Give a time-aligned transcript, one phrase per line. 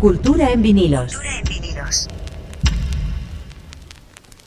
[0.00, 1.18] Cultura en vinilos.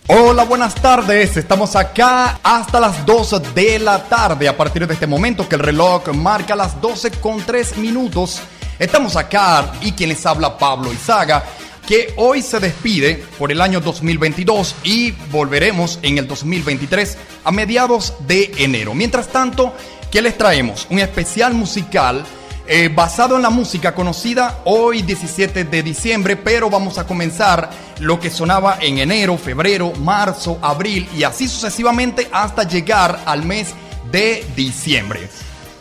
[0.08, 1.36] Hola, buenas tardes.
[1.36, 4.48] Estamos acá hasta las 12 de la tarde.
[4.48, 8.40] A partir de este momento que el reloj marca las 12 con 3 minutos,
[8.80, 11.44] estamos acá y quien les habla Pablo Izaga,
[11.90, 18.14] que hoy se despide por el año 2022 y volveremos en el 2023 a mediados
[18.28, 18.94] de enero.
[18.94, 19.74] Mientras tanto,
[20.12, 20.86] ¿qué les traemos?
[20.92, 22.24] Un especial musical
[22.68, 28.20] eh, basado en la música conocida hoy 17 de diciembre, pero vamos a comenzar lo
[28.20, 33.74] que sonaba en enero, febrero, marzo, abril y así sucesivamente hasta llegar al mes
[34.12, 35.28] de diciembre.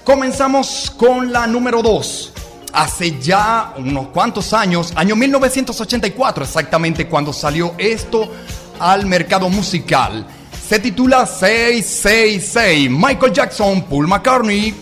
[0.05, 2.33] Comenzamos con la número 2.
[2.79, 8.33] Hace ya unos cuantos años, año 1984 exactamente cuando salió esto
[8.79, 10.25] al mercado musical.
[10.69, 14.77] Se titula 666 Michael Jackson, Paul McCartney.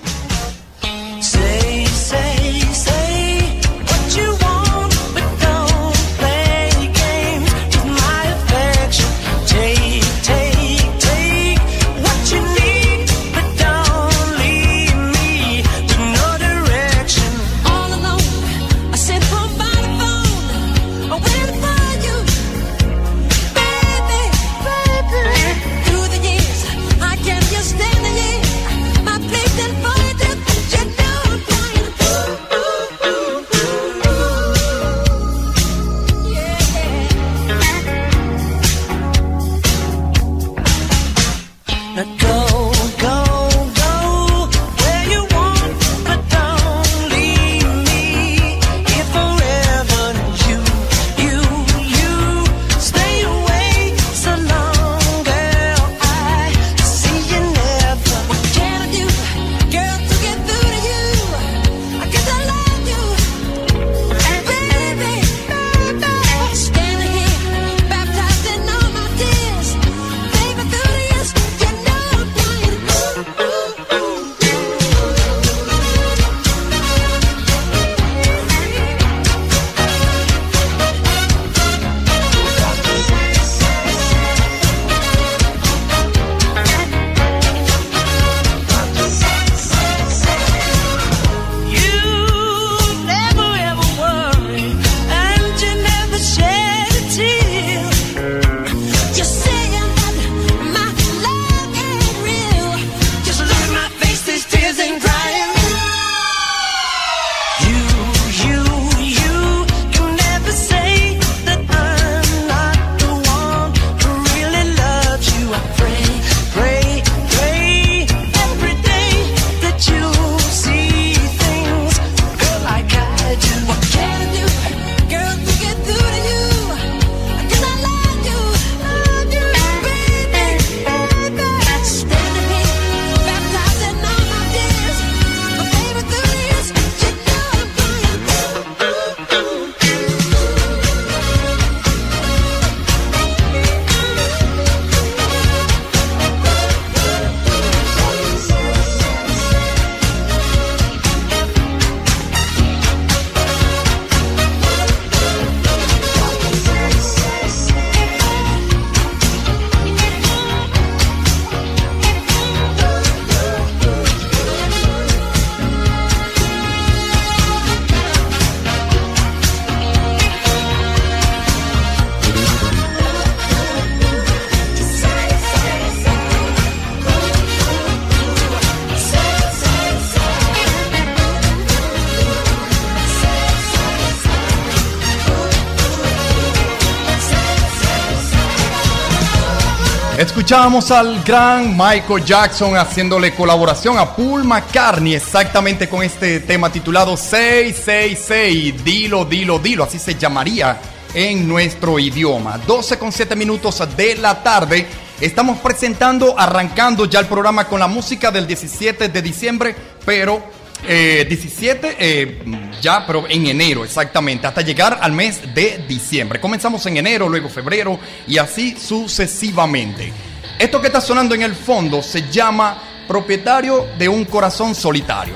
[190.47, 197.17] Escuchábamos al gran Michael Jackson haciéndole colaboración a Paul McCartney exactamente con este tema titulado
[197.17, 200.79] 666, dilo, dilo, dilo, así se llamaría
[201.13, 202.59] en nuestro idioma.
[202.59, 204.87] 12 con 7 minutos de la tarde.
[205.21, 210.45] Estamos presentando, arrancando ya el programa con la música del 17 de diciembre, pero
[210.87, 216.41] 17 eh, eh, ya, pero en enero exactamente, hasta llegar al mes de diciembre.
[216.41, 217.99] Comenzamos en enero, luego febrero
[218.29, 220.13] y así sucesivamente.
[220.59, 225.35] Esto que está sonando en el fondo se llama Propietario de un Corazón Solitario.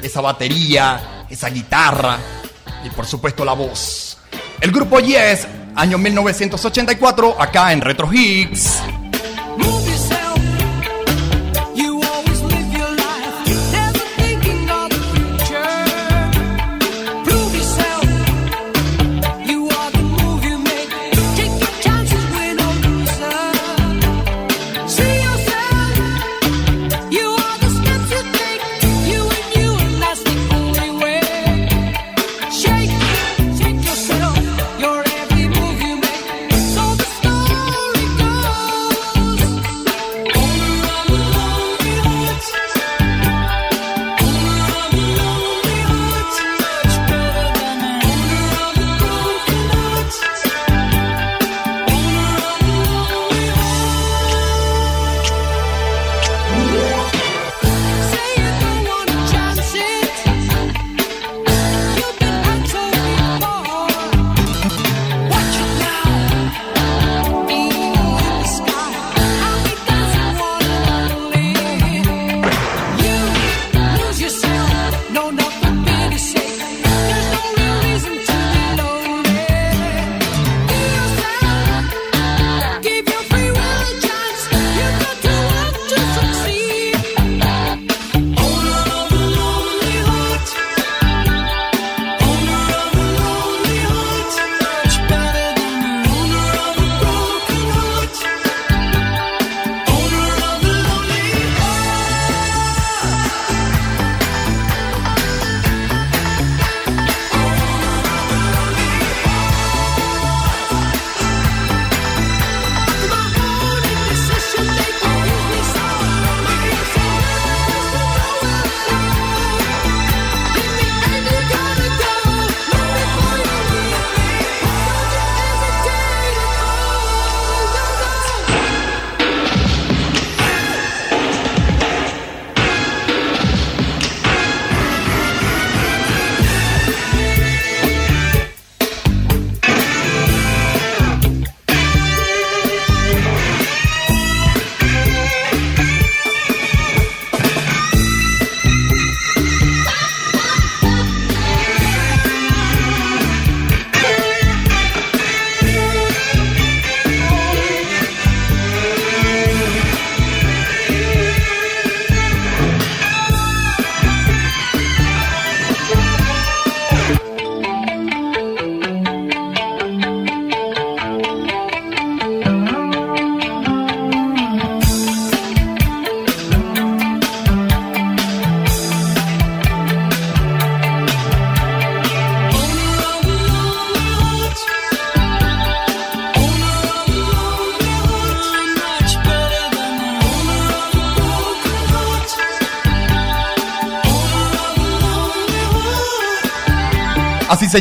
[0.00, 2.18] Esa batería, esa guitarra
[2.84, 4.18] y por supuesto la voz.
[4.60, 8.80] El grupo Yes año 1984, acá en Retro Hits.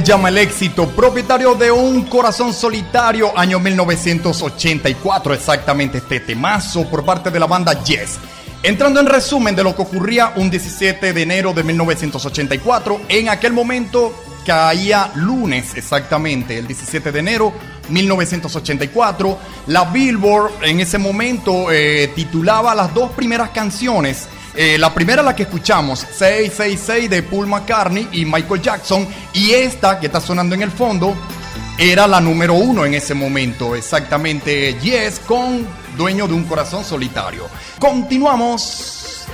[0.03, 7.31] Llama el éxito, propietario de un corazón solitario, año 1984, exactamente este temazo por parte
[7.31, 8.19] de la banda Yes.
[8.63, 13.53] Entrando en resumen de lo que ocurría un 17 de enero de 1984, en aquel
[13.53, 14.13] momento
[14.45, 17.53] caía lunes exactamente, el 17 de enero
[17.89, 19.37] 1984,
[19.67, 24.27] la Billboard en ese momento eh, titulaba las dos primeras canciones
[24.59, 29.07] eh, la primera, la que escuchamos, 666 de Paul McCartney y Michael Jackson.
[29.37, 31.13] Y esta que está sonando en el fondo
[31.77, 33.75] era la número uno en ese momento.
[33.75, 35.63] Exactamente, Yes, con
[35.95, 37.47] Dueño de un Corazón Solitario.
[37.77, 39.27] Continuamos.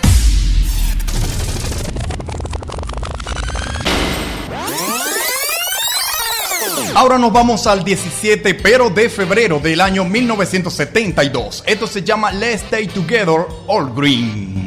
[6.96, 11.64] Ahora nos vamos al 17, pero de febrero del año 1972.
[11.66, 14.64] Esto se llama Let's Stay Together All Green.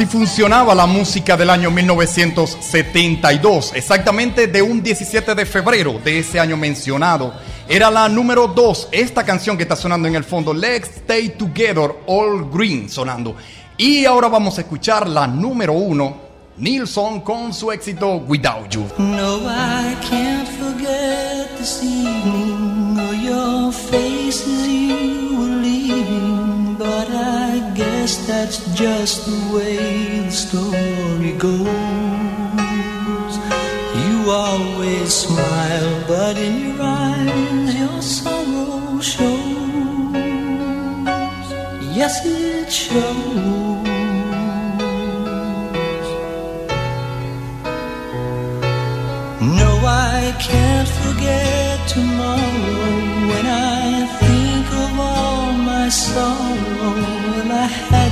[0.01, 6.39] Así funcionaba la música del año 1972, exactamente de un 17 de febrero de ese
[6.39, 7.35] año mencionado.
[7.69, 11.99] Era la número 2, esta canción que está sonando en el fondo, Let's Stay Together,
[12.07, 13.35] All Green sonando.
[13.77, 16.17] Y ahora vamos a escuchar la número 1,
[16.57, 18.87] Nilsson con su éxito Without You.
[18.97, 27.50] No, I can't forget this evening your faces you were leaving, but I
[28.01, 29.77] guess that's just the way
[30.25, 33.33] the story goes.
[34.03, 39.35] You always smile, but in your eyes your sorrow shows.
[41.99, 43.85] Yes, it shows.
[49.61, 57.10] No, I can't forget tomorrow when I think of all my sorrow.
[57.61, 58.11] Well, I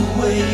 [0.00, 0.49] 不会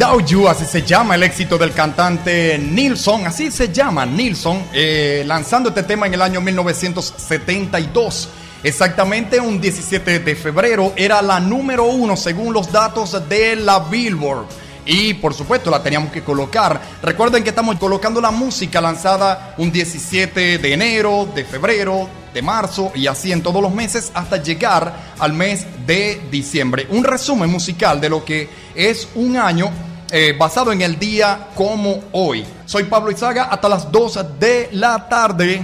[0.00, 5.24] Without You, así se llama el éxito del cantante Nilsson, así se llama Nilsson, eh,
[5.26, 8.30] lanzando este tema en el año 1972.
[8.62, 14.46] Exactamente un 17 de febrero era la número uno según los datos de la Billboard.
[14.86, 16.80] Y por supuesto la teníamos que colocar.
[17.02, 22.90] Recuerden que estamos colocando la música lanzada un 17 de enero, de febrero, de marzo
[22.94, 26.86] y así en todos los meses hasta llegar al mes de diciembre.
[26.88, 29.70] Un resumen musical de lo que es un año
[30.12, 32.44] eh, basado en el día como hoy.
[32.66, 35.62] Soy Pablo Izaga hasta las 2 de la tarde.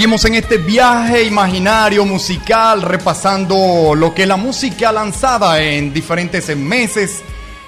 [0.00, 7.20] Seguimos en este viaje imaginario musical repasando lo que la música lanzada en diferentes meses,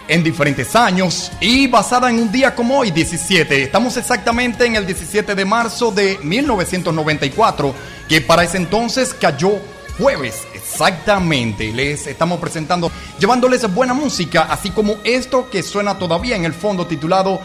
[0.09, 3.65] en diferentes años y basada en un día como hoy, 17.
[3.65, 7.75] Estamos exactamente en el 17 de marzo de 1994,
[8.09, 9.59] que para ese entonces cayó
[9.99, 10.47] jueves.
[10.55, 16.55] Exactamente, les estamos presentando, llevándoles buena música, así como esto que suena todavía en el
[16.55, 17.43] fondo titulado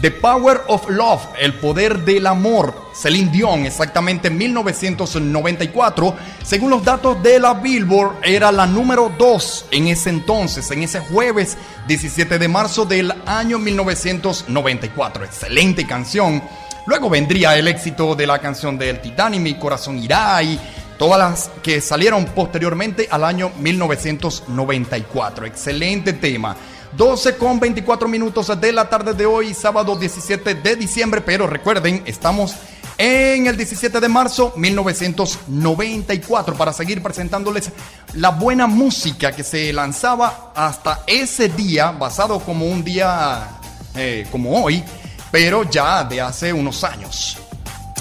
[0.00, 2.88] The Power of Love, el poder del amor.
[2.94, 6.16] Celine Dion, exactamente en 1994.
[6.42, 11.00] Según los datos de la Billboard, era la número 2 en ese entonces, en ese
[11.00, 15.24] jueves 17 de marzo del año 1994.
[15.24, 16.42] Excelente canción.
[16.86, 20.58] Luego vendría el éxito de la canción del Titanic, Mi corazón irá y
[20.98, 25.44] todas las que salieron posteriormente al año 1994.
[25.44, 26.56] Excelente tema.
[26.96, 32.02] 12 con 24 minutos de la tarde de hoy, sábado 17 de diciembre, pero recuerden,
[32.04, 32.54] estamos
[32.98, 37.70] en el 17 de marzo 1994 para seguir presentándoles
[38.14, 43.48] la buena música que se lanzaba hasta ese día, basado como un día
[43.94, 44.84] eh, como hoy,
[45.30, 47.38] pero ya de hace unos años.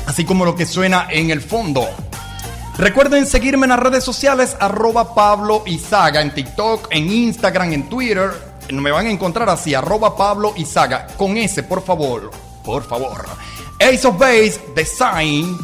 [0.08, 1.88] Así como lo que suena en el fondo.
[2.78, 8.49] Recuerden seguirme en las redes sociales, arroba Pablo Izaga, en TikTok, en Instagram, en Twitter,
[8.72, 12.32] me van a encontrar así, arroba Pablo Izaga, con ese, por favor,
[12.64, 13.26] por favor.
[13.80, 15.58] Ace of Base, Design.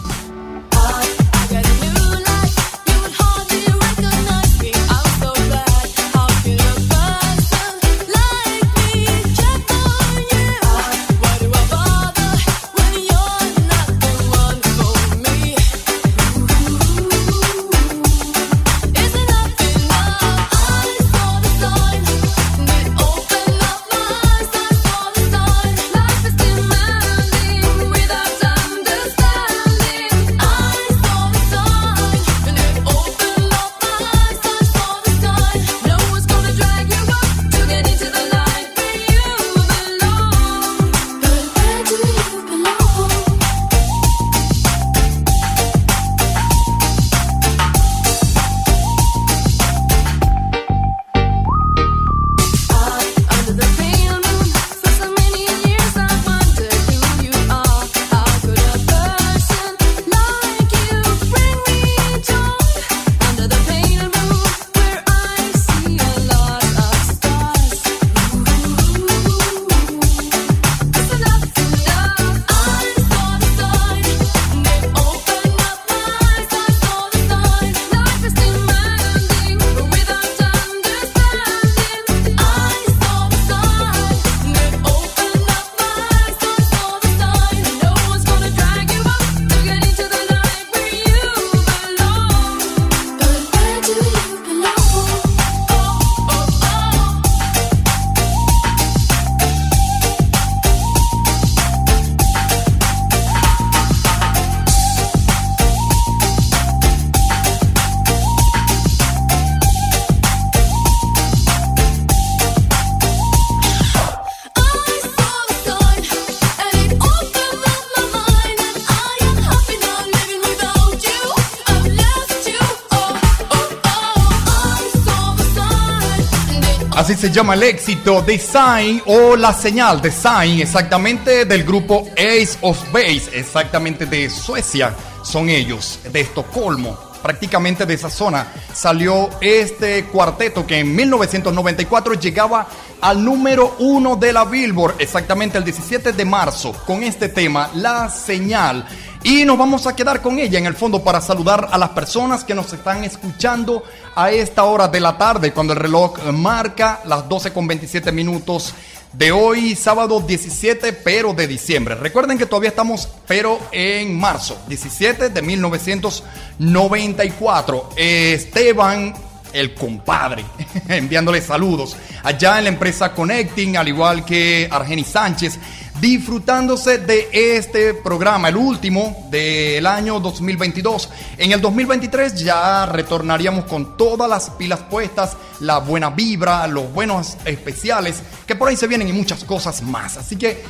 [126.96, 132.90] Así se llama el éxito Design o la señal Design, exactamente del grupo Ace of
[132.94, 134.96] Base, exactamente de Suecia.
[135.22, 138.48] Son ellos, de Estocolmo, prácticamente de esa zona.
[138.74, 142.66] Salió este cuarteto que en 1994 llegaba
[143.02, 148.10] al número uno de la Billboard, exactamente el 17 de marzo, con este tema, La
[148.10, 148.88] señal.
[149.26, 152.44] Y nos vamos a quedar con ella en el fondo para saludar a las personas
[152.44, 153.84] que nos están escuchando
[154.14, 158.76] a esta hora de la tarde, cuando el reloj marca las 12 con 27 minutos
[159.14, 161.96] de hoy, sábado 17, pero de diciembre.
[161.96, 167.90] Recuerden que todavía estamos, pero en marzo, 17 de 1994.
[167.98, 169.16] Esteban
[169.54, 170.46] el compadre,
[170.88, 175.58] enviándole saludos allá en la empresa Connecting, al igual que Argeni Sánchez,
[176.00, 181.10] disfrutándose de este programa, el último del año 2022.
[181.38, 187.38] En el 2023 ya retornaríamos con todas las pilas puestas, la buena vibra, los buenos
[187.46, 190.18] especiales, que por ahí se vienen y muchas cosas más.
[190.18, 190.64] Así que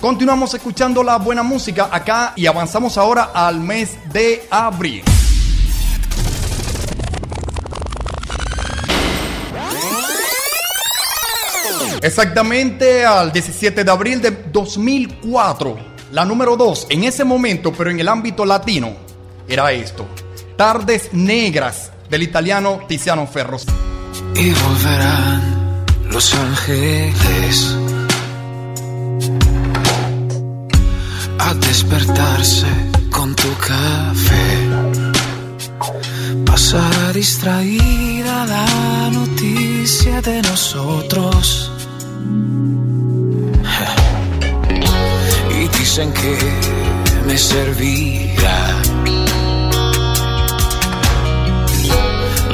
[0.00, 5.04] continuamos escuchando la buena música acá y avanzamos ahora al mes de abril.
[12.02, 15.78] Exactamente al 17 de abril de 2004,
[16.10, 18.96] la número 2 en ese momento, pero en el ámbito latino.
[19.48, 20.08] era esto.
[20.56, 23.58] Tardes Negras del italiano Tiziano Ferro.
[24.34, 27.76] Y volverán los ángeles
[31.38, 32.66] a despertarse
[33.10, 34.68] con tu café.
[36.44, 41.70] Pasará distraída la noticia de nosotros.
[45.60, 46.38] Y dicen que
[47.26, 48.82] me servirá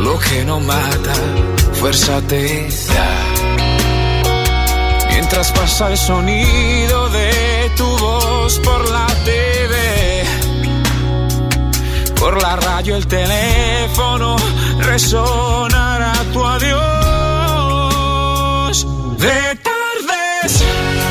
[0.09, 1.15] lo que no mata,
[1.75, 3.11] fuerza te da.
[5.11, 9.75] Mientras pasa el sonido de tu voz por la TV,
[12.19, 14.37] por la radio, el teléfono,
[14.81, 17.08] resonará tu adiós.
[19.19, 21.08] De tardes.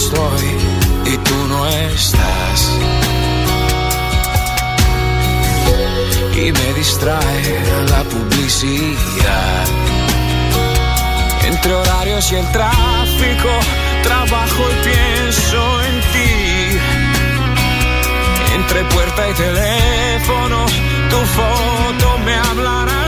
[0.00, 0.46] Estoy
[1.12, 2.60] y tú no estás.
[6.42, 7.44] Y me distrae
[7.92, 9.66] la publicidad.
[11.50, 13.52] Entre horarios y el tráfico,
[14.02, 16.32] trabajo y pienso en ti.
[18.58, 20.58] Entre puerta y teléfono,
[21.10, 23.07] tu foto me hablará.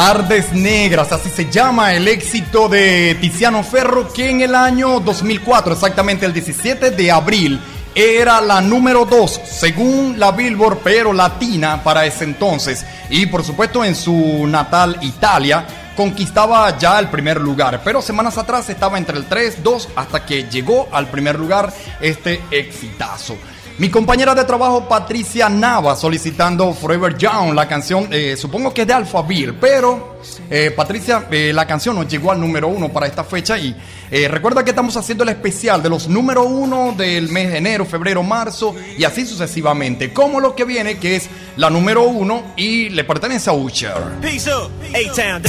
[0.00, 5.74] Tardes Negras, así se llama el éxito de Tiziano Ferro, que en el año 2004,
[5.74, 7.60] exactamente el 17 de abril,
[7.94, 12.86] era la número 2 según la Billboard, pero latina para ese entonces.
[13.10, 18.70] Y por supuesto en su natal Italia conquistaba ya el primer lugar, pero semanas atrás
[18.70, 23.36] estaba entre el 3, 2 hasta que llegó al primer lugar este exitazo.
[23.80, 28.86] Mi compañera de trabajo Patricia Nava solicitando Forever Young, la canción, eh, supongo que es
[28.86, 30.18] de Alphaville, pero
[30.50, 33.74] eh, Patricia, eh, la canción nos llegó al número uno para esta fecha y
[34.10, 37.86] eh, recuerda que estamos haciendo el especial de los número uno del mes de enero,
[37.86, 42.90] febrero, marzo y así sucesivamente, como lo que viene que es la número uno y
[42.90, 43.94] le pertenece a Usher.
[44.20, 45.42] Peace up, A-Town.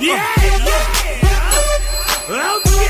[0.00, 0.82] Yeah, yeah.
[2.56, 2.82] Okay.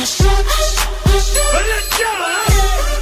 [0.00, 0.28] Usher.
[0.28, 2.97] But let's Religion.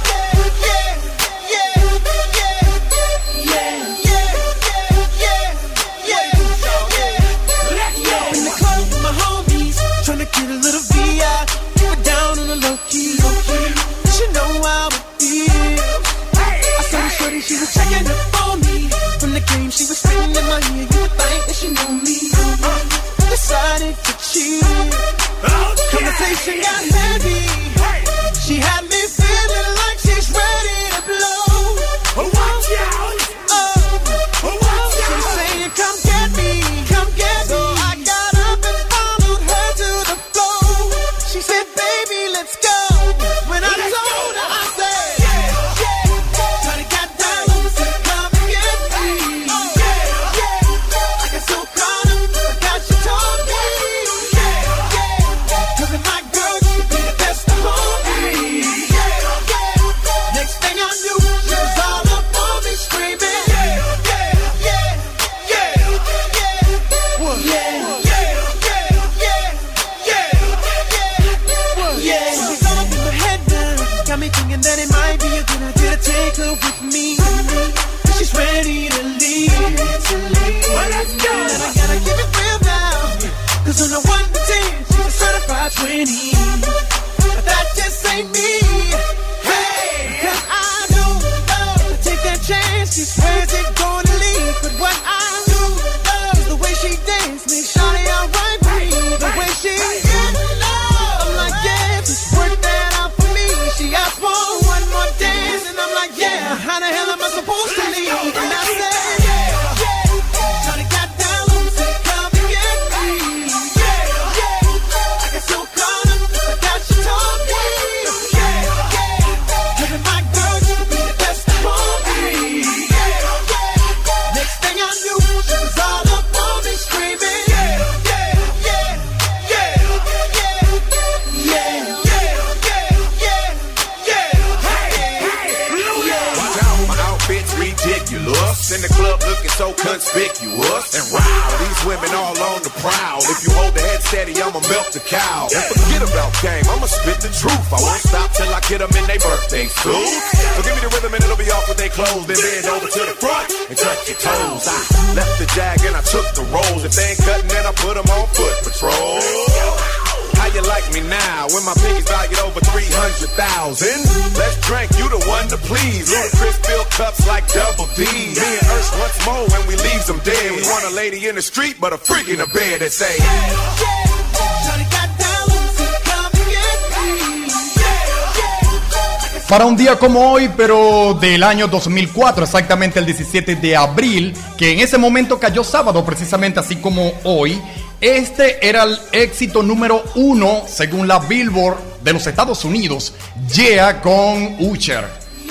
[179.97, 185.39] como hoy, pero del año 2004, exactamente el 17 de abril, que en ese momento
[185.39, 187.61] cayó sábado, precisamente así como hoy,
[187.99, 193.13] este era el éxito número uno, según la Billboard de los Estados Unidos,
[193.53, 195.05] Yeah con Usher,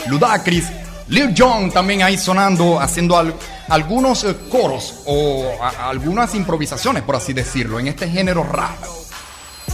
[0.09, 0.67] Ludacris,
[1.09, 3.35] Lil Jon también ahí sonando, haciendo al,
[3.69, 8.77] algunos eh, coros o algunas improvisaciones, por así decirlo, en este género rap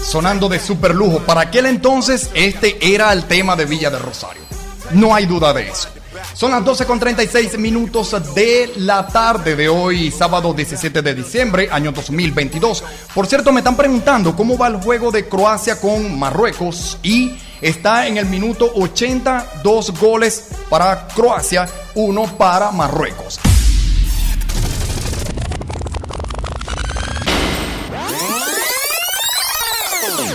[0.02, 1.20] sonando de super lujo.
[1.20, 4.51] Para aquel entonces, este era el tema de Villa de Rosario.
[4.90, 5.88] No hay duda de eso.
[6.34, 11.68] Son las 12 con 36 minutos de la tarde de hoy, sábado 17 de diciembre,
[11.70, 12.84] año 2022.
[13.14, 18.06] Por cierto, me están preguntando cómo va el juego de Croacia con Marruecos y está
[18.06, 23.40] en el minuto 80, dos goles para Croacia, uno para Marruecos.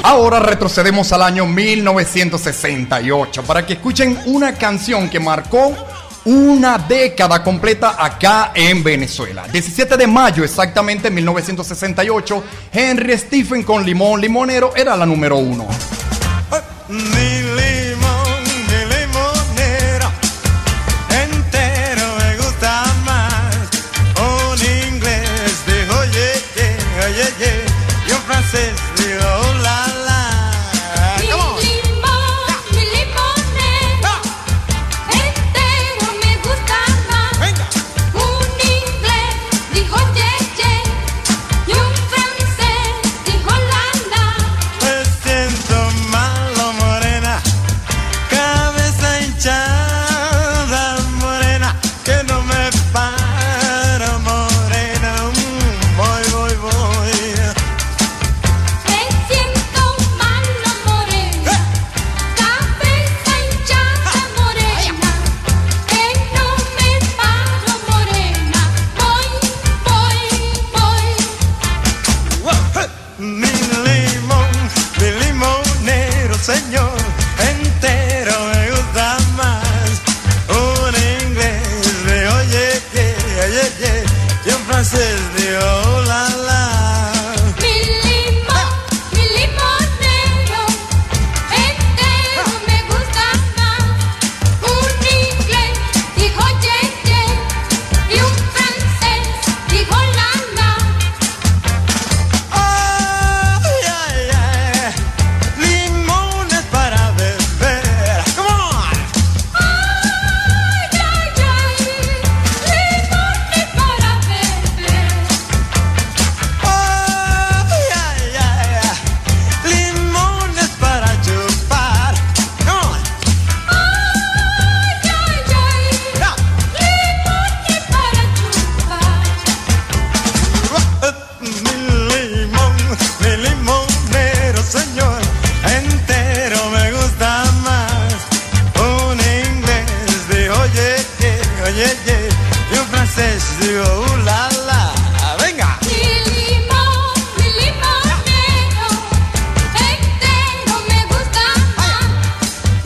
[0.07, 5.75] Ahora retrocedemos al año 1968 para que escuchen una canción que marcó
[6.23, 9.45] una década completa acá en Venezuela.
[9.51, 12.41] 17 de mayo exactamente 1968,
[12.71, 15.67] Henry Stephen con Limón Limonero era la número uno.
[16.53, 16.61] Eh,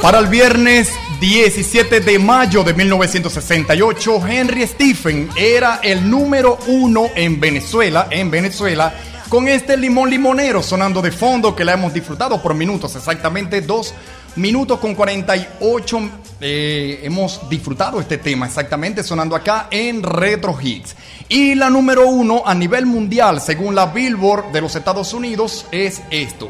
[0.02, 7.40] Para el viernes 17 de mayo de 1968, Henry Stephen era el número uno en
[7.40, 8.96] Venezuela, en Venezuela,
[9.30, 13.94] con este limón limonero sonando de fondo que la hemos disfrutado por minutos, exactamente dos
[14.38, 20.96] minutos con 48 eh, hemos disfrutado este tema exactamente sonando acá en Retro Hits.
[21.30, 26.02] Y la número uno a nivel mundial, según la Billboard de los Estados Unidos, es
[26.10, 26.50] esto.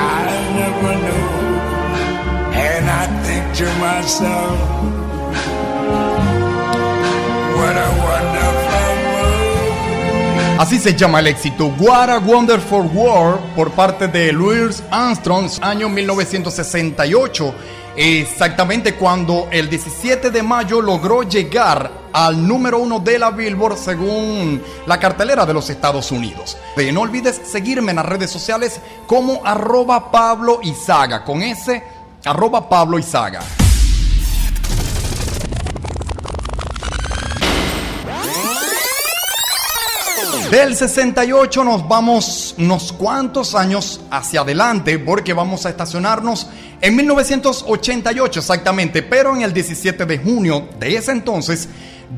[0.00, 1.26] I never knew.
[2.68, 4.58] And I think to myself,
[7.56, 8.49] what a wonderful.
[10.60, 15.88] Así se llama el éxito What a Wonderful World por parte de Louis Armstrong, año
[15.88, 17.54] 1968.
[17.96, 24.62] Exactamente cuando el 17 de mayo logró llegar al número uno de la Billboard según
[24.86, 26.58] la cartelera de los Estados Unidos.
[26.76, 31.82] Y no olvides seguirme en las redes sociales como arroba Pablo Izaga, con ese
[32.22, 33.40] arroba Pablo Izaga.
[40.50, 46.48] Del 68 nos vamos unos cuantos años hacia adelante porque vamos a estacionarnos
[46.80, 51.68] en 1988 exactamente, pero en el 17 de junio de ese entonces,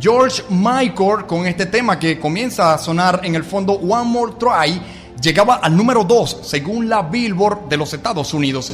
[0.00, 4.80] George Michael con este tema que comienza a sonar en el fondo One More Try
[5.20, 8.72] llegaba al número 2 según la Billboard de los Estados Unidos.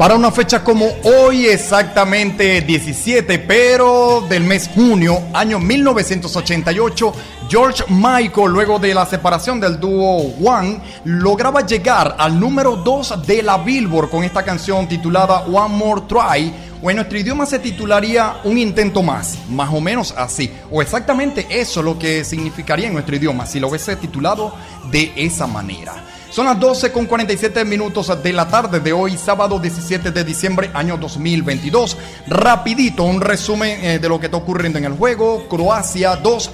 [0.00, 7.12] Para una fecha como hoy, exactamente 17, pero del mes junio, año 1988,
[7.50, 13.42] George Michael, luego de la separación del dúo One, lograba llegar al número 2 de
[13.42, 18.40] la Billboard con esta canción titulada One More Try, o en nuestro idioma se titularía
[18.44, 23.16] Un intento más, más o menos así, o exactamente eso lo que significaría en nuestro
[23.16, 24.54] idioma si lo hubiese titulado
[24.90, 25.92] de esa manera.
[26.30, 30.70] Son las 12 con 47 minutos de la tarde de hoy, sábado 17 de diciembre,
[30.74, 31.96] año 2022.
[32.28, 35.48] Rapidito, un resumen eh, de lo que está ocurriendo en el juego.
[35.48, 36.50] Croacia 2,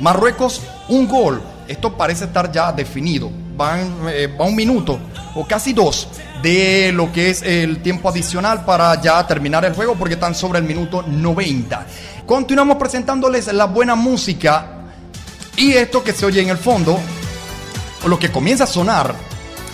[0.00, 1.40] Marruecos un gol.
[1.66, 3.30] Esto parece estar ya definido.
[3.56, 4.98] Van, eh, va un minuto
[5.34, 6.08] o casi dos
[6.42, 10.58] de lo que es el tiempo adicional para ya terminar el juego porque están sobre
[10.58, 11.86] el minuto 90.
[12.26, 14.82] Continuamos presentándoles la buena música
[15.56, 16.98] y esto que se oye en el fondo
[18.08, 19.14] lo que comienza a sonar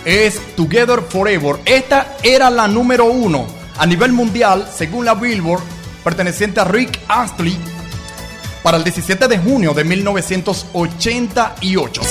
[0.05, 1.57] es Together Forever.
[1.65, 3.45] Esta era la número uno
[3.77, 5.61] a nivel mundial, según la Billboard,
[6.03, 7.57] perteneciente a Rick Astley,
[8.63, 12.01] para el 17 de junio de 1988.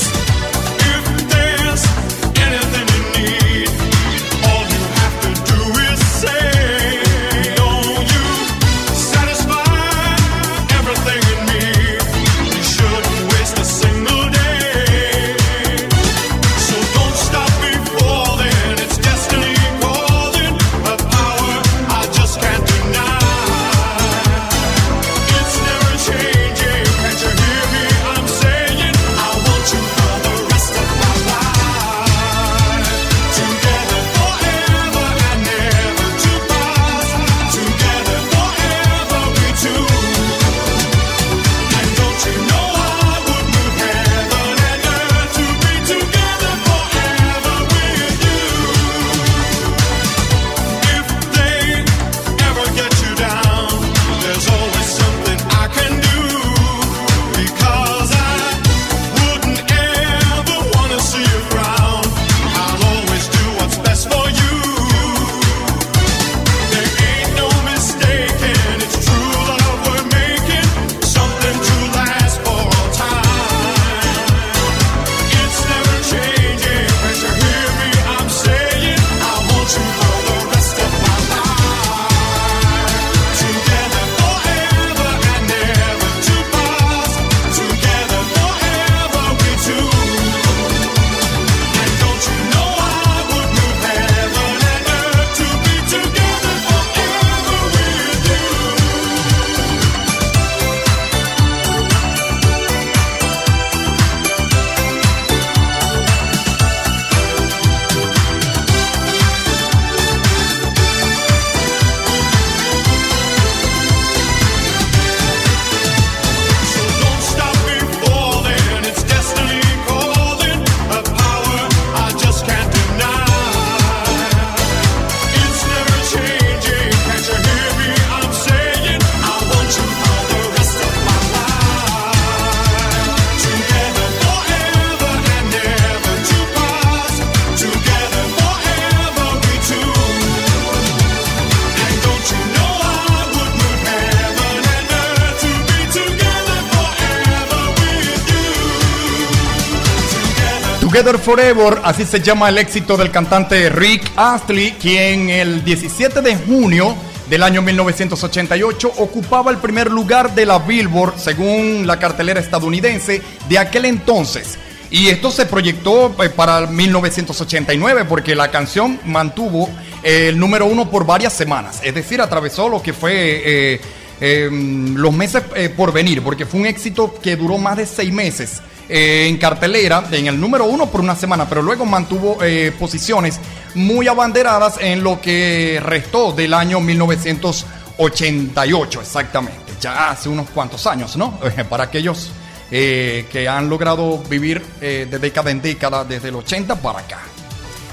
[151.31, 156.97] Forever, así se llama el éxito del cantante Rick Astley, quien el 17 de junio
[157.29, 163.59] del año 1988 ocupaba el primer lugar de la Billboard según la cartelera estadounidense de
[163.61, 164.59] aquel entonces.
[164.91, 169.69] Y esto se proyectó eh, para 1989 porque la canción mantuvo
[170.03, 171.79] eh, el número uno por varias semanas.
[171.85, 173.81] Es decir, atravesó lo que fue eh,
[174.21, 175.45] eh, los meses
[175.77, 178.63] por venir, porque fue un éxito que duró más de seis meses
[178.93, 183.39] eh, en cartelera, en el número uno por una semana, pero luego mantuvo eh, posiciones
[183.77, 189.75] muy abanderadas en lo que restó del año 1988, exactamente.
[189.81, 191.39] Ya hace unos cuantos años, ¿no?
[191.69, 192.33] Para aquellos
[192.73, 197.21] eh, que han logrado vivir de década en década, desde el 80 para acá.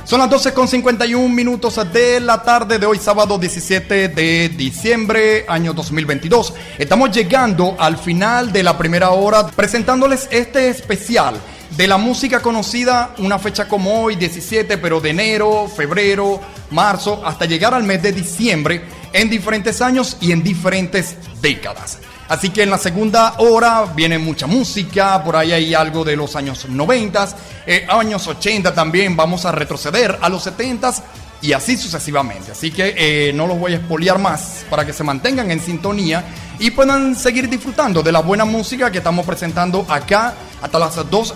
[0.07, 5.43] Son las 12 con 51 minutos de la tarde de hoy, sábado 17 de diciembre,
[5.49, 6.53] año 2022.
[6.77, 11.35] Estamos llegando al final de la primera hora presentándoles este especial
[11.71, 16.39] de la música conocida, una fecha como hoy, 17, pero de enero, febrero,
[16.71, 21.99] marzo, hasta llegar al mes de diciembre, en diferentes años y en diferentes décadas.
[22.27, 26.35] Así que en la segunda hora viene mucha música, por ahí hay algo de los
[26.35, 27.29] años 90,
[27.65, 30.93] eh, años 80 también, vamos a retroceder a los 70
[31.41, 32.51] y así sucesivamente.
[32.51, 36.25] Así que eh, no los voy a espolear más para que se mantengan en sintonía
[36.59, 41.33] y puedan seguir disfrutando de la buena música que estamos presentando acá hasta las 2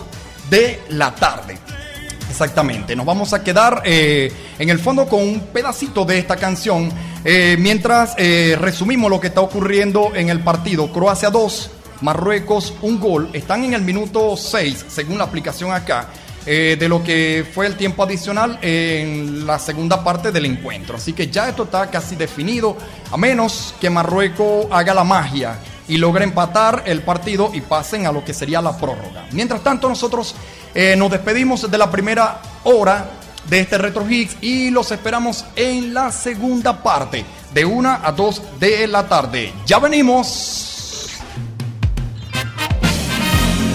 [0.49, 1.57] de la tarde.
[2.32, 6.89] Exactamente, nos vamos a quedar eh, en el fondo con un pedacito de esta canción
[7.25, 10.89] eh, mientras eh, resumimos lo que está ocurriendo en el partido.
[10.93, 16.07] Croacia 2, Marruecos 1 gol, están en el minuto 6 según la aplicación acá.
[16.45, 20.97] Eh, de lo que fue el tiempo adicional en la segunda parte del encuentro.
[20.97, 22.75] Así que ya esto está casi definido,
[23.11, 28.11] a menos que Marruecos haga la magia y logre empatar el partido y pasen a
[28.11, 29.27] lo que sería la prórroga.
[29.31, 30.35] Mientras tanto, nosotros
[30.73, 33.11] eh, nos despedimos de la primera hora
[33.49, 38.87] de este Retro y los esperamos en la segunda parte, de 1 a 2 de
[38.87, 39.53] la tarde.
[39.65, 40.70] Ya venimos.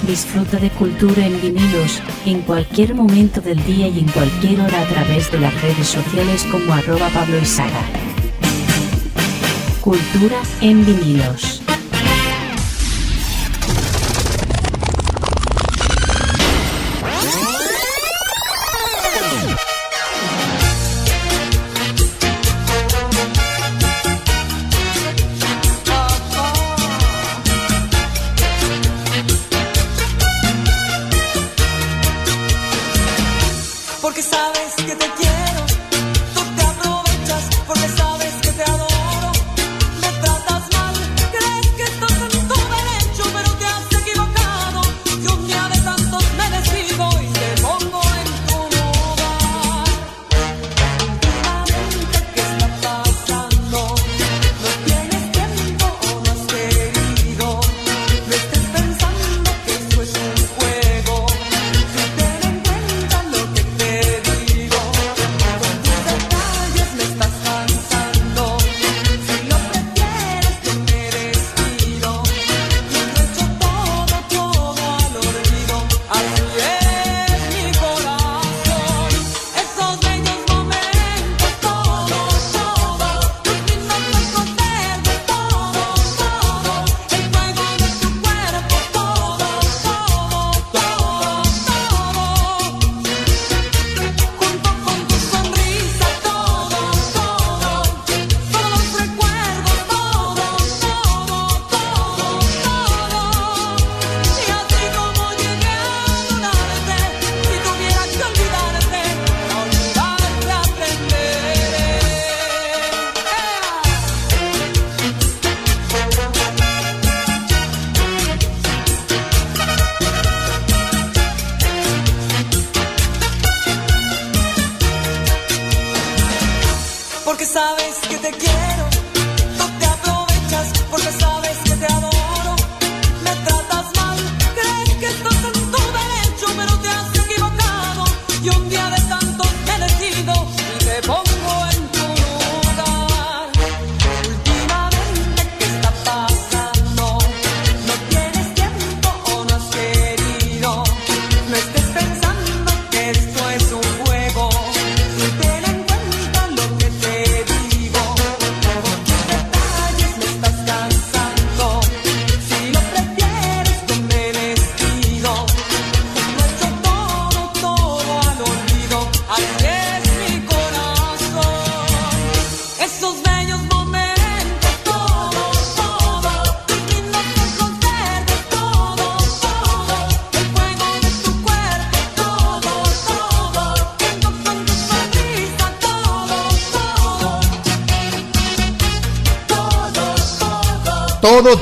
[0.07, 4.86] Disfruta de cultura en vinilos en cualquier momento del día y en cualquier hora a
[4.86, 7.82] través de las redes sociales como arroba Pablo Izaga.
[9.80, 11.65] Cultura en vinilos.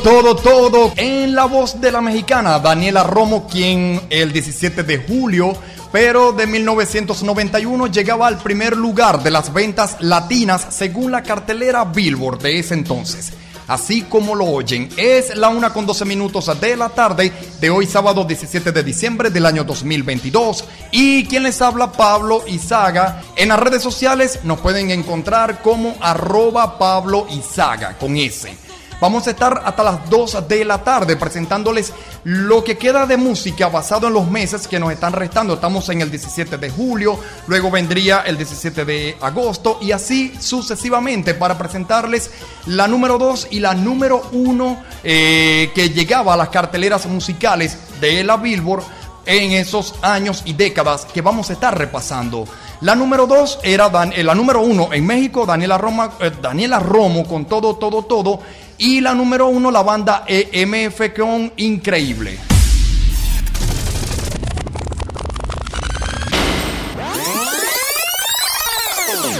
[0.05, 5.57] Todo, todo, en la voz de la mexicana Daniela Romo, quien el 17 de julio,
[5.90, 12.42] pero de 1991 llegaba al primer lugar de las ventas latinas según la cartelera Billboard
[12.42, 13.32] de ese entonces.
[13.66, 17.86] Así como lo oyen, es la una con 12 minutos de la tarde de hoy
[17.86, 20.66] sábado 17 de diciembre del año 2022.
[20.92, 23.22] Y quien les habla, Pablo Izaga.
[23.36, 28.63] En las redes sociales nos pueden encontrar como arroba Pablo Izaga con S.
[29.01, 31.92] Vamos a estar hasta las 2 de la tarde presentándoles
[32.24, 35.55] lo que queda de música basado en los meses que nos están restando.
[35.55, 41.34] Estamos en el 17 de julio, luego vendría el 17 de agosto y así sucesivamente
[41.34, 42.30] para presentarles
[42.66, 48.24] la número 2 y la número 1 eh, que llegaba a las carteleras musicales de
[48.24, 48.84] la Billboard
[49.26, 52.47] en esos años y décadas que vamos a estar repasando.
[52.81, 56.79] La número 2 era Dan- eh, la número 1 en México, Daniela, Roma, eh, Daniela
[56.79, 58.41] Romo con todo, todo, todo.
[58.79, 62.39] Y la número 1, la banda EMF con Increíble.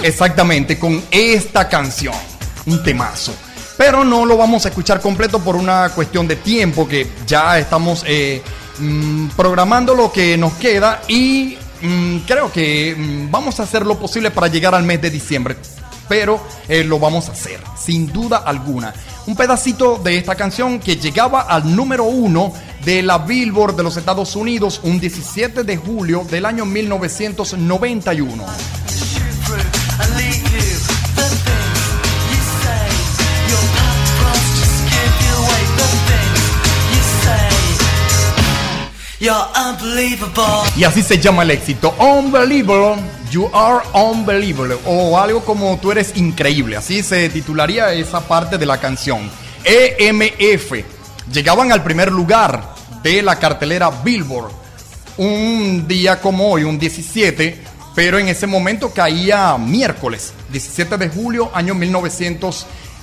[0.03, 2.13] Exactamente, con esta canción.
[2.65, 3.33] Un temazo.
[3.77, 8.03] Pero no lo vamos a escuchar completo por una cuestión de tiempo que ya estamos
[8.07, 8.41] eh,
[8.79, 13.99] mm, programando lo que nos queda y mm, creo que mm, vamos a hacer lo
[13.99, 15.55] posible para llegar al mes de diciembre.
[16.07, 18.93] Pero eh, lo vamos a hacer, sin duda alguna.
[19.25, 23.97] Un pedacito de esta canción que llegaba al número uno de la Billboard de los
[23.97, 28.84] Estados Unidos un 17 de julio del año 1991.
[39.25, 40.69] You're unbelievable.
[40.77, 41.95] Y así se llama el éxito.
[41.97, 43.01] Unbelievable,
[43.31, 44.77] you are unbelievable.
[44.85, 46.77] O algo como tú eres increíble.
[46.77, 49.27] Así se titularía esa parte de la canción.
[49.63, 50.73] EMF.
[51.33, 54.51] Llegaban al primer lugar de la cartelera Billboard.
[55.17, 57.63] Un día como hoy, un 17.
[57.95, 61.73] Pero en ese momento caía miércoles, 17 de julio, año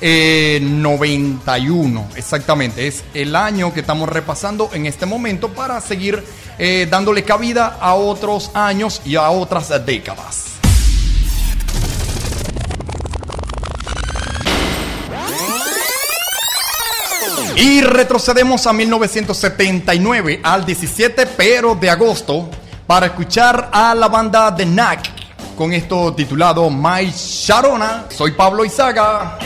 [0.02, 2.08] 1991.
[2.16, 6.24] Exactamente, es el año que estamos repasando en este momento para seguir
[6.58, 10.46] eh, dándole cabida a otros años y a otras décadas.
[17.54, 22.50] Y retrocedemos a 1979, al 17 pero de agosto,
[22.86, 25.22] para escuchar a la banda The Knack
[25.56, 28.06] con esto titulado My Sharona.
[28.08, 29.38] Soy Pablo Izaga.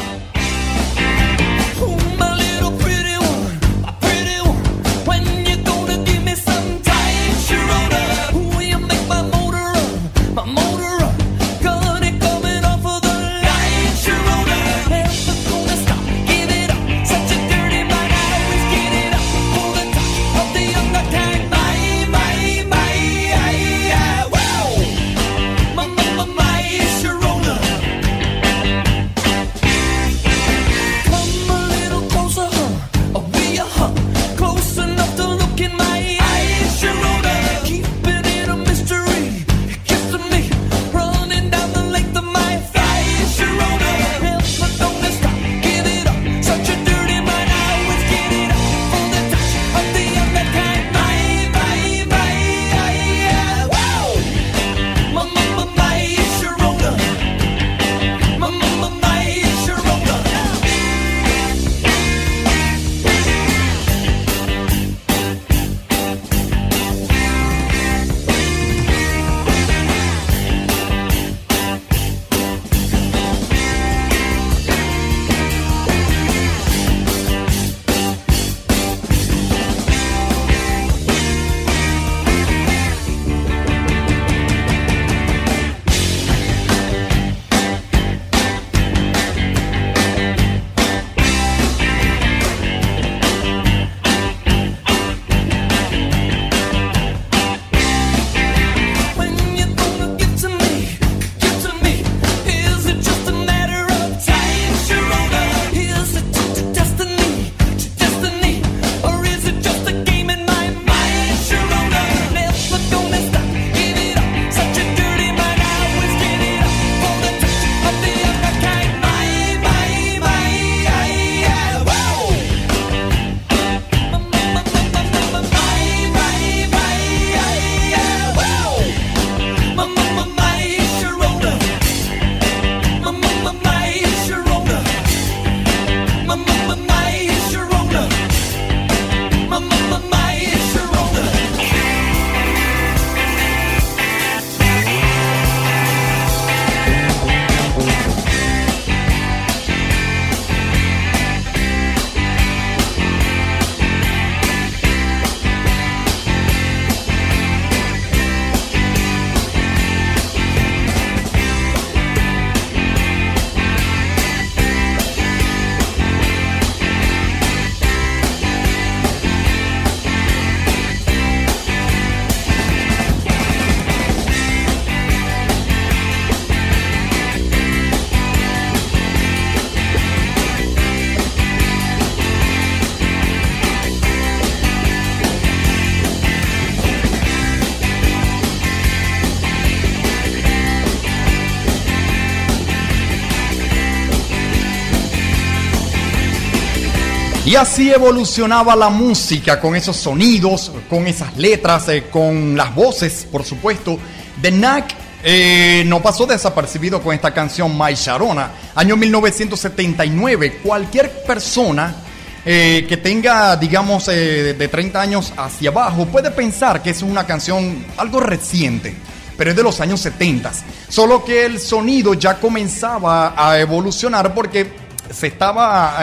[197.57, 203.44] Así evolucionaba la música con esos sonidos, con esas letras, eh, con las voces, por
[203.44, 203.98] supuesto.
[204.42, 204.94] The Knack
[205.24, 210.61] eh, no pasó desapercibido con esta canción My Sharona, año 1979.
[210.62, 211.96] Cualquier persona
[212.44, 217.86] eh, que tenga, digamos, de 30 años hacia abajo puede pensar que es una canción
[217.96, 218.94] algo reciente,
[219.38, 220.52] pero es de los años 70.
[220.90, 224.70] Solo que el sonido ya comenzaba a evolucionar porque
[225.11, 225.96] se estaba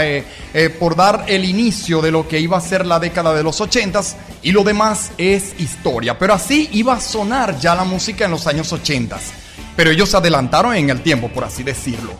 [0.53, 3.43] eh, eh, por dar el inicio de lo que iba a ser la década de
[3.43, 4.01] los 80
[4.41, 6.17] y lo demás es historia.
[6.17, 9.19] Pero así iba a sonar ya la música en los años 80.
[9.75, 12.13] Pero ellos se adelantaron en el tiempo, por así decirlo.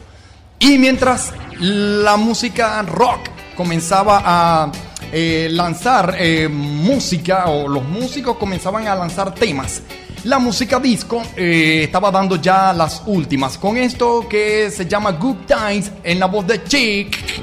[0.60, 4.72] Y mientras la música rock comenzaba a
[5.12, 6.18] eh, lanzar
[6.50, 9.82] música o los músicos comenzaban a lanzar temas
[10.24, 15.46] la música disco eh, estaba dando ya las últimas con esto que se llama Good
[15.46, 17.43] Times en la voz de Chick.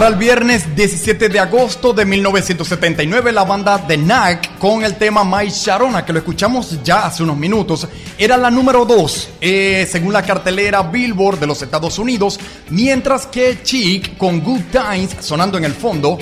[0.00, 5.24] Para el viernes 17 de agosto de 1979, la banda The Knack con el tema
[5.24, 7.86] My Sharona, que lo escuchamos ya hace unos minutos,
[8.16, 12.40] era la número 2 eh, según la cartelera Billboard de los Estados Unidos,
[12.70, 16.16] mientras que Chic con Good Times sonando en el fondo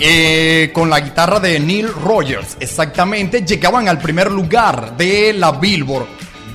[0.00, 6.06] eh, con la guitarra de Neil Rogers, exactamente, llegaban al primer lugar de la Billboard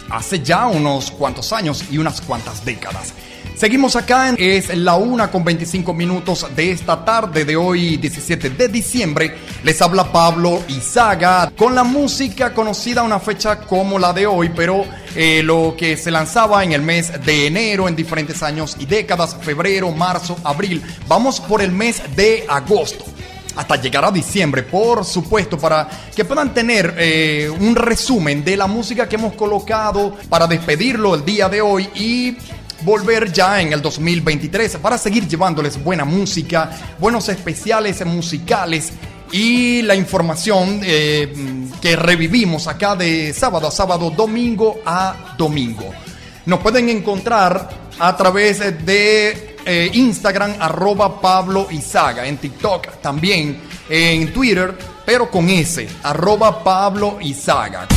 [0.09, 3.13] hace ya unos cuantos años y unas cuantas décadas.
[3.61, 8.49] Seguimos acá, en, es la una con 25 minutos de esta tarde de hoy, 17
[8.49, 9.37] de diciembre.
[9.63, 14.83] Les habla Pablo Izaga con la música conocida una fecha como la de hoy, pero
[15.15, 19.37] eh, lo que se lanzaba en el mes de enero en diferentes años y décadas,
[19.39, 20.81] febrero, marzo, abril.
[21.07, 23.05] Vamos por el mes de agosto
[23.55, 28.65] hasta llegar a diciembre, por supuesto, para que puedan tener eh, un resumen de la
[28.65, 32.37] música que hemos colocado para despedirlo el día de hoy y
[32.83, 38.91] volver ya en el 2023 para seguir llevándoles buena música, buenos especiales musicales
[39.31, 41.33] y la información eh,
[41.81, 45.91] que revivimos acá de sábado a sábado, domingo a domingo.
[46.45, 47.69] Nos pueden encontrar
[47.99, 54.75] a través de eh, Instagram arroba Pablo Izaga, en TikTok también, en Twitter,
[55.05, 57.87] pero con S, arroba Pablo Izaga.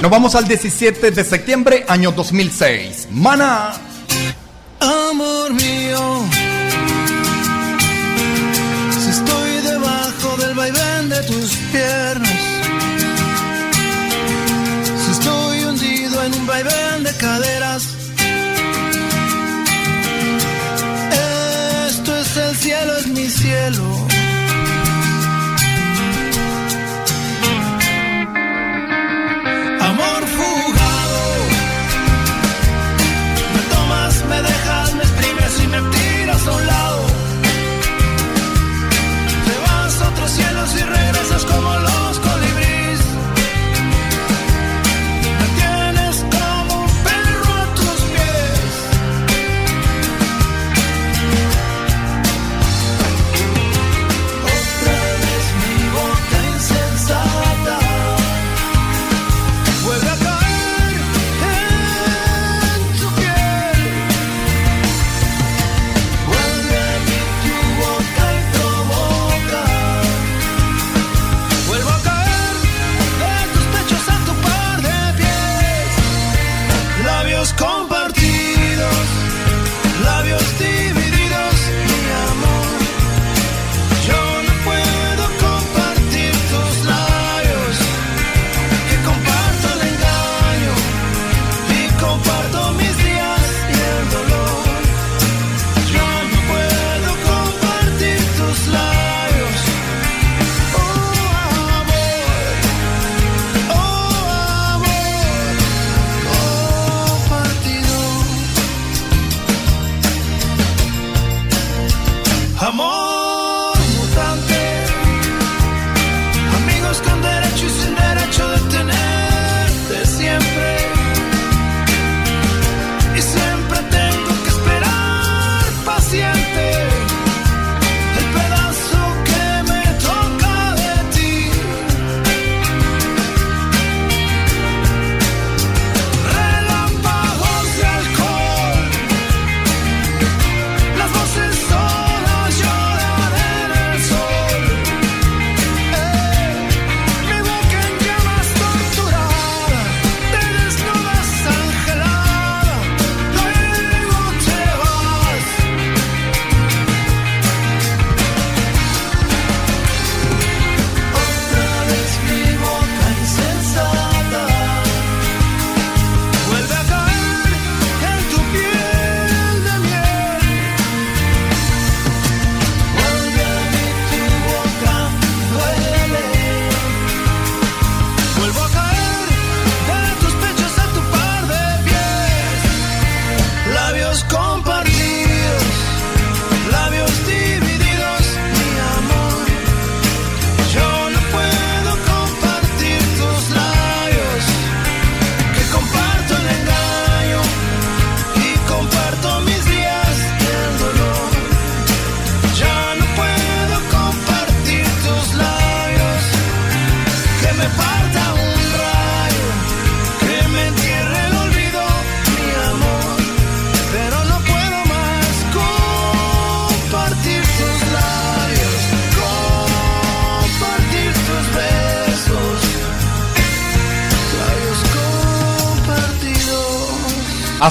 [0.00, 3.08] Nos vamos al 17 de septiembre, año 2006.
[3.10, 3.72] Mana.
[4.80, 6.24] Amor mío,
[8.98, 12.49] si estoy debajo del vaivén de tus piernas,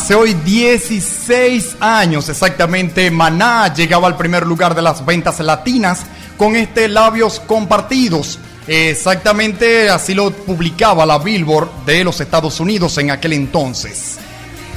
[0.09, 6.03] Hace hoy 16 años exactamente, Maná llegaba al primer lugar de las ventas latinas
[6.35, 8.39] con este Labios Compartidos.
[8.65, 14.17] Exactamente así lo publicaba la Billboard de los Estados Unidos en aquel entonces.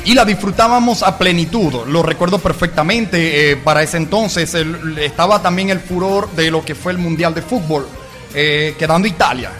[0.04, 3.52] Y la disfrutábamos a plenitud, lo recuerdo perfectamente.
[3.52, 4.54] eh, para ese entonces
[5.00, 7.88] estaba también el furor de lo que fue el Mundial de Fútbol,
[8.34, 9.50] eh, quedando Italia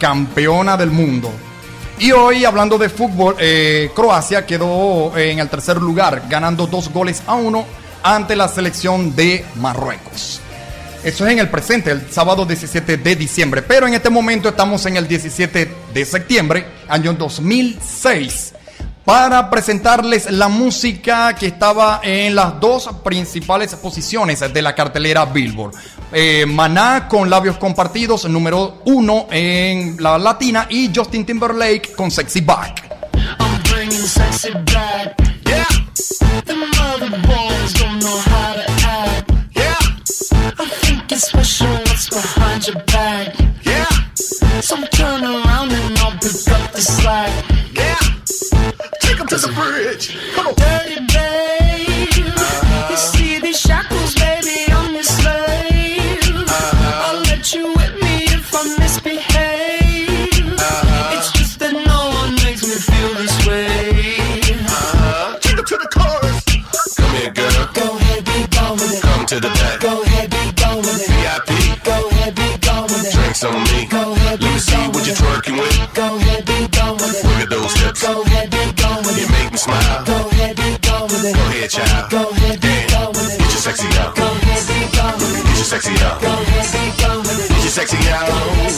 [0.00, 1.30] campeona del mundo.
[2.00, 7.22] Y hoy, hablando de fútbol, eh, Croacia quedó en el tercer lugar, ganando dos goles
[7.26, 7.66] a uno
[8.02, 10.40] ante la selección de Marruecos.
[11.04, 13.60] Eso es en el presente, el sábado 17 de diciembre.
[13.60, 18.54] Pero en este momento estamos en el 17 de septiembre, año 2006,
[19.10, 25.74] para presentarles la música que estaba en las dos principales posiciones de la cartelera Billboard.
[26.12, 32.40] Eh, Maná con labios compartidos, número uno en la latina, y Justin Timberlake con Sexy
[32.42, 32.88] Back.
[33.40, 35.18] I'm sexy back.
[35.44, 35.66] Yeah.
[36.44, 36.54] The
[49.24, 50.06] mother boys don't know how to act.
[50.06, 50.06] Yeah.
[50.06, 50.06] I think it's special what's behind your back.
[50.06, 50.06] Yeah.
[50.06, 50.06] So turn around and I'll pick up the slack.
[50.06, 50.06] Yeah.
[50.06, 50.16] Take 'em to the bridge.
[50.34, 50.54] Come on.
[50.56, 52.26] Dirty babe.
[52.90, 56.48] You see these shackles, baby, I'm your slave.
[57.04, 60.54] I'll let you whip me if I misbehave.
[61.16, 63.92] It's just that no one makes me feel this way.
[65.40, 66.44] Take them to the chorus.
[66.96, 67.68] Come here, girl.
[67.74, 69.02] Go ahead, be gone with it.
[69.02, 69.80] Come to the back.
[69.80, 71.10] Go ahead, be gone with it.
[71.10, 71.50] VIP.
[71.84, 73.12] Go ahead, be gone with it.
[73.14, 73.86] Drinks on me.
[73.86, 75.94] Go ahead, be Let me see what you're twerking with.
[75.94, 77.24] Go ahead, be gone with it.
[77.26, 78.02] Look at those hips.
[78.02, 78.69] Go ahead, be
[79.60, 80.04] smile.
[80.08, 81.36] Go ahead, be gone with it.
[81.36, 82.10] Go ahead, child.
[82.10, 83.38] Go ahead, be gone with it.
[83.44, 84.16] Get your sexy out.
[84.16, 85.44] Go ahead, be gone with it.
[85.44, 86.16] Get your sexy out.
[86.24, 87.48] Go ahead, be gone with it.
[87.52, 88.24] Get your sexy out.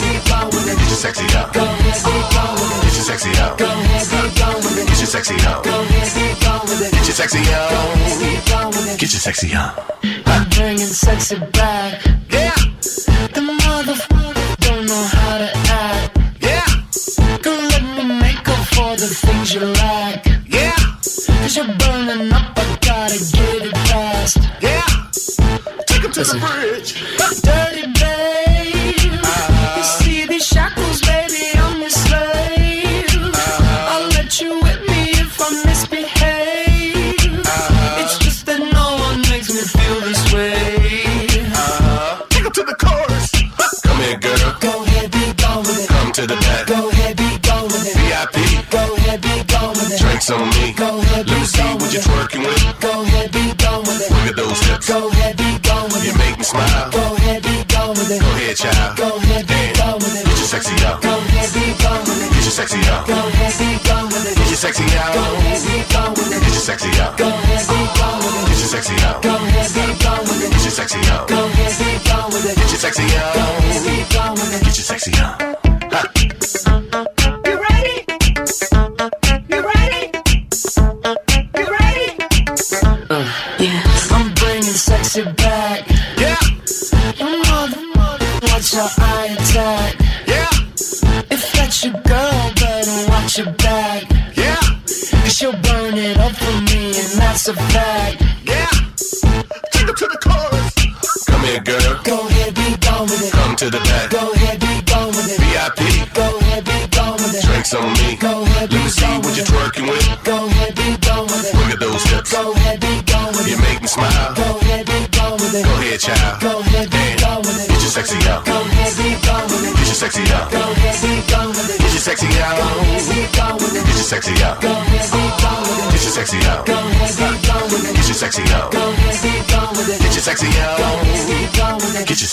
[0.03, 0.77] Be gone with it.
[0.83, 1.49] Get your sexy out.
[1.55, 2.83] Go ahead, be gone with it.
[2.83, 3.55] Get your sexy out.
[3.59, 4.87] Go ahead, be gone with it.
[4.91, 5.63] Get your sexy out.
[5.63, 6.91] Go ahead, be gone with it.
[6.93, 7.71] Get your sexy out.
[8.19, 8.99] Be gone with it.
[8.99, 9.73] Get your sexy out.
[10.27, 12.22] I'm bringing sexy back.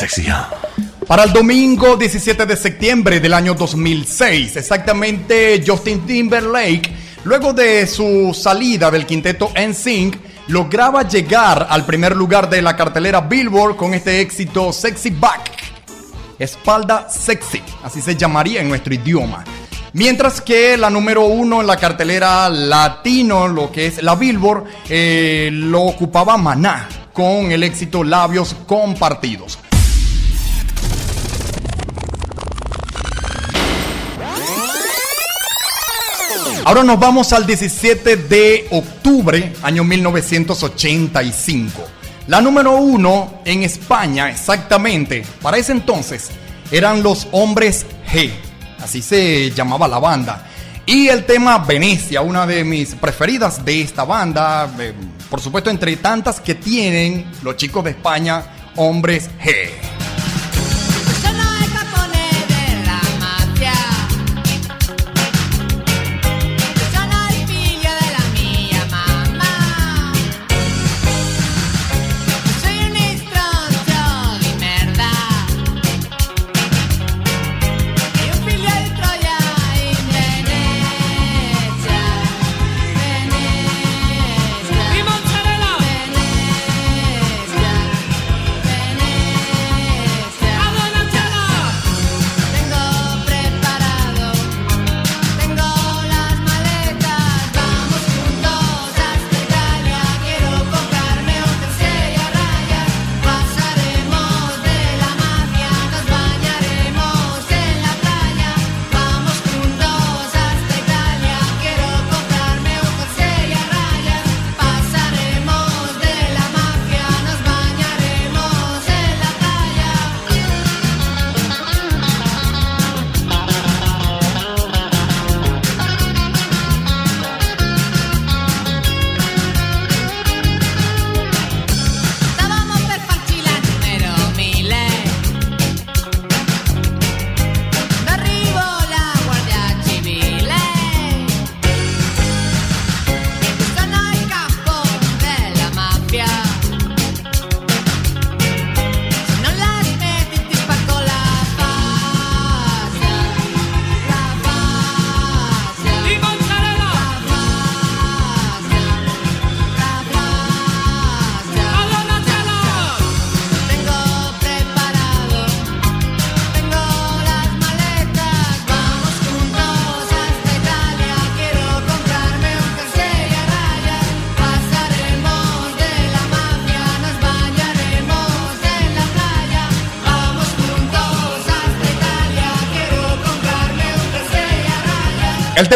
[0.01, 0.79] Out.
[1.07, 6.93] Para el domingo 17 de septiembre del año 2006, exactamente Justin Timberlake,
[7.23, 10.17] luego de su salida del quinteto NSYNC,
[10.47, 15.51] lograba llegar al primer lugar de la cartelera Billboard con este éxito Sexy Back,
[16.37, 19.43] espalda sexy, así se llamaría en nuestro idioma.
[19.93, 25.49] Mientras que la número uno en la cartelera latino, lo que es la Billboard, eh,
[25.51, 29.57] lo ocupaba Maná con el éxito Labios Compartidos.
[36.65, 41.83] Ahora nos vamos al 17 de octubre, año 1985.
[42.27, 46.29] La número uno en España, exactamente, para ese entonces,
[46.71, 48.29] eran los hombres G.
[48.79, 50.47] Así se llamaba la banda.
[50.85, 54.93] Y el tema Venecia, una de mis preferidas de esta banda, eh,
[55.29, 58.43] por supuesto entre tantas que tienen los chicos de España,
[58.75, 59.69] hombres G.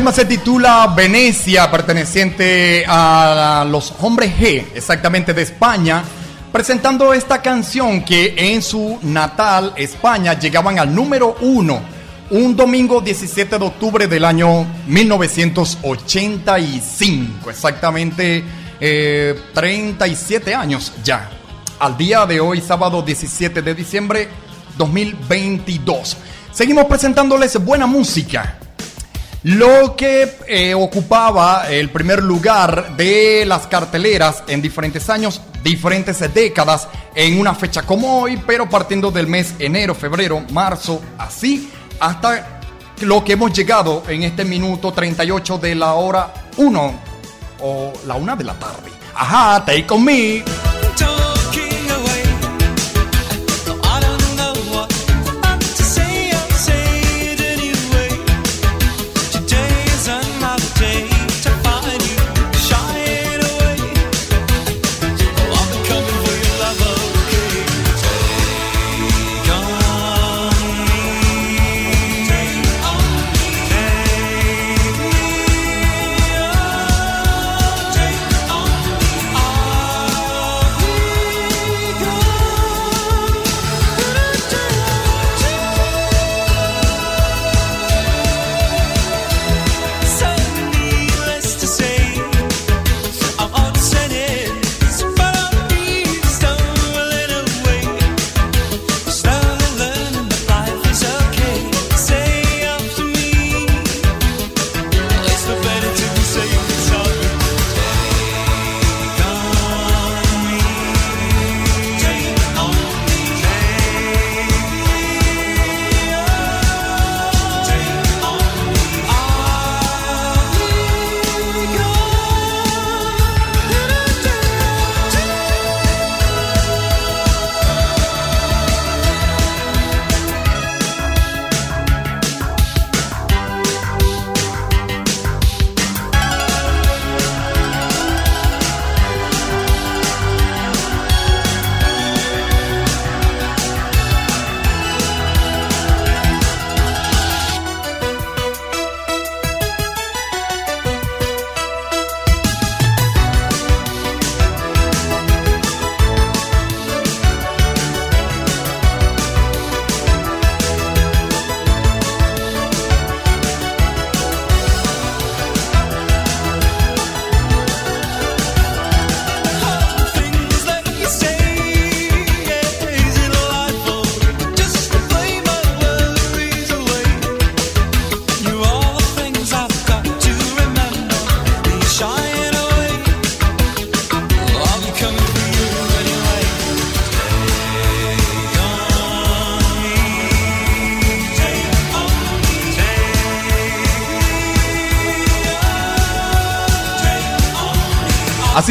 [0.03, 6.03] tema se titula Venecia, perteneciente a los hombres G, exactamente de España,
[6.51, 11.79] presentando esta canción que en su natal España llegaban al número uno
[12.31, 18.43] un domingo 17 de octubre del año 1985, exactamente
[18.81, 21.29] eh, 37 años ya.
[21.79, 24.27] Al día de hoy, sábado 17 de diciembre
[24.77, 26.17] 2022.
[26.51, 28.57] Seguimos presentándoles buena música
[29.43, 36.87] lo que eh, ocupaba el primer lugar de las carteleras en diferentes años, diferentes décadas,
[37.13, 42.61] en una fecha como hoy, pero partiendo del mes enero, febrero, marzo, así, hasta
[43.01, 46.99] lo que hemos llegado en este minuto 38 de la hora 1
[47.61, 48.91] o la 1 de la tarde.
[49.13, 50.43] Ajá, take on me.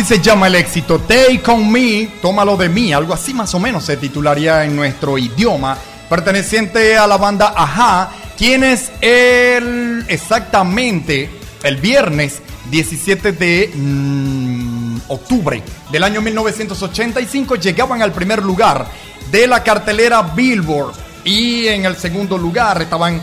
[0.04, 0.98] Se llama el éxito.
[0.98, 5.16] Take on me, tómalo de mí, algo así más o menos se titularía en nuestro
[5.16, 5.78] idioma,
[6.10, 11.30] perteneciente a la banda Aja, quienes el exactamente
[11.62, 15.62] el viernes 17 de mm, octubre
[15.92, 18.86] del año 1985 llegaban al primer lugar
[19.30, 23.20] de la cartelera Billboard y en el segundo lugar estaban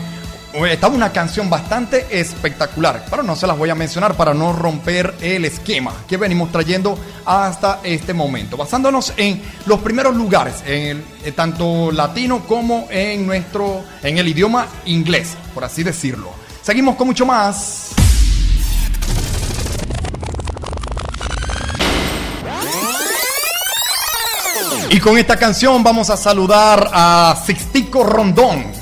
[0.52, 5.14] estaba una canción bastante espectacular, pero no se las voy a mencionar para no romper
[5.20, 11.32] el esquema que venimos trayendo hasta este momento, basándonos en los primeros lugares, en eh,
[11.32, 16.30] tanto latino como en nuestro, en el idioma inglés, por así decirlo.
[16.62, 17.90] Seguimos con mucho más.
[24.90, 28.79] Y con esta canción vamos a saludar a Sixtico Rondón.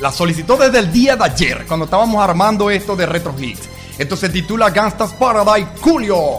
[0.00, 3.68] La solicitó desde el día de ayer, cuando estábamos armando esto de Retro Hits.
[3.98, 6.38] Esto se titula Gangsta's Paradise Julio.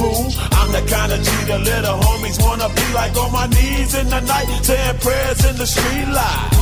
[0.01, 3.93] Fool, I'm the kind of G the little homies wanna be like on my knees
[3.93, 6.61] in the night, saying prayers in the street light.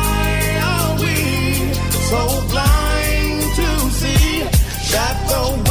[2.11, 3.67] so blind to
[3.99, 4.43] see
[4.91, 5.70] that the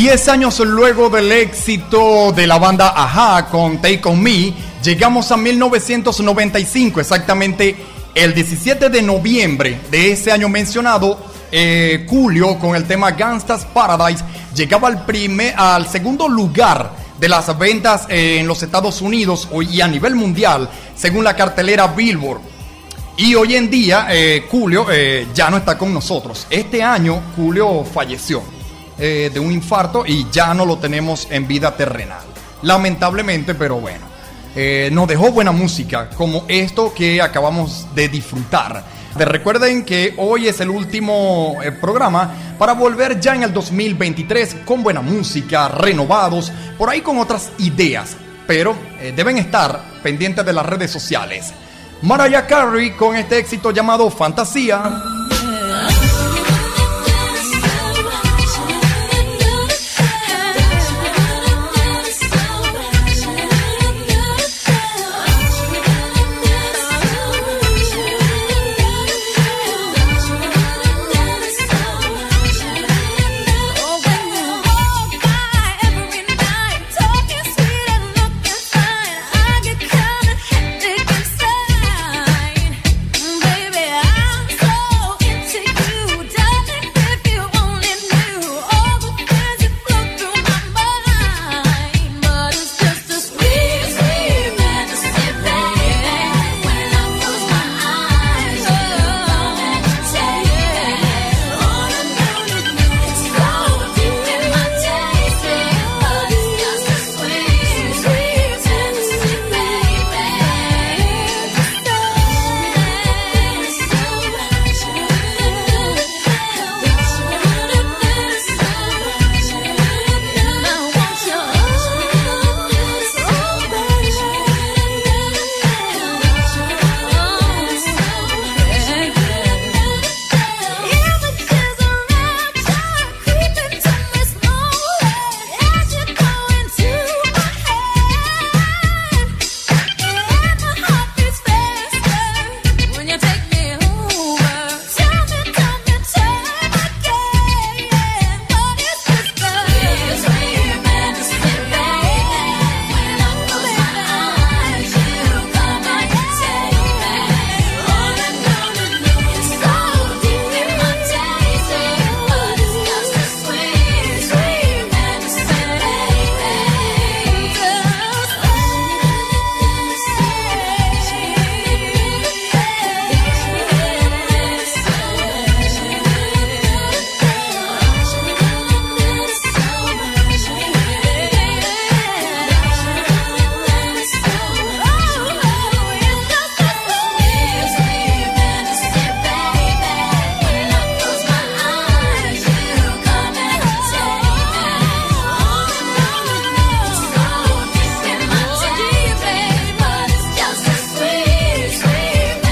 [0.00, 5.36] Diez años luego del éxito de la banda Aja con Take On Me, llegamos a
[5.36, 7.76] 1995, exactamente
[8.14, 11.18] el 17 de noviembre de ese año mencionado,
[11.52, 14.24] eh, Julio con el tema Gangsta's Paradise
[14.54, 19.86] llegaba al, primer, al segundo lugar de las ventas en los Estados Unidos y a
[19.86, 22.40] nivel mundial, según la cartelera Billboard.
[23.18, 26.46] Y hoy en día, eh, Julio eh, ya no está con nosotros.
[26.48, 28.59] Este año, Julio falleció
[29.02, 32.22] eh, de un infarto y ya no lo tenemos en vida terrenal.
[32.62, 34.10] Lamentablemente, pero bueno.
[34.54, 38.84] Eh, nos dejó buena música, como esto que acabamos de disfrutar.
[39.16, 44.56] De recuerden que hoy es el último eh, programa para volver ya en el 2023
[44.66, 48.18] con buena música, renovados, por ahí con otras ideas.
[48.46, 48.74] Pero
[49.16, 51.54] deben estar pendientes de las redes sociales.
[52.02, 54.82] Mariah Carey con este éxito llamado Fantasía.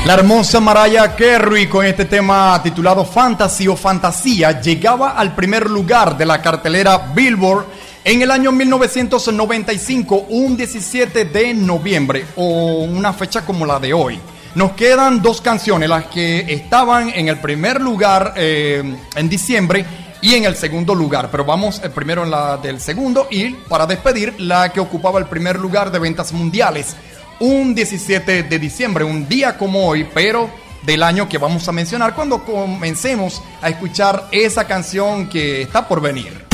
[0.09, 6.17] La hermosa Mariah Carey con este tema titulado Fantasy o Fantasía llegaba al primer lugar
[6.17, 7.67] de la cartelera Billboard
[8.05, 14.19] en el año 1995, un 17 de noviembre o una fecha como la de hoy.
[14.55, 18.83] Nos quedan dos canciones, las que estaban en el primer lugar eh,
[19.15, 19.85] en diciembre
[20.23, 21.31] y en el segundo lugar.
[21.31, 25.27] Pero vamos eh, primero en la del segundo y para despedir la que ocupaba el
[25.27, 26.97] primer lugar de ventas mundiales.
[27.41, 30.51] Un 17 de diciembre, un día como hoy, pero
[30.83, 36.01] del año que vamos a mencionar cuando comencemos a escuchar esa canción que está por
[36.01, 36.45] venir.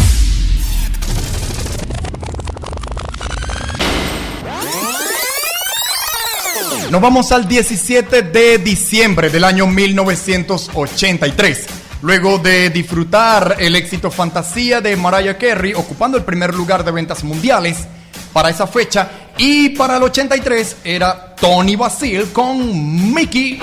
[6.90, 11.66] Nos vamos al 17 de diciembre del año 1983.
[12.02, 17.24] Luego de disfrutar el éxito Fantasía de Mariah Carey, ocupando el primer lugar de ventas
[17.24, 17.86] mundiales
[18.34, 23.60] para esa fecha, y para el 83 era Tony Basil con Mickey.